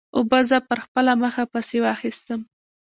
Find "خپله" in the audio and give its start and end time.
0.85-1.13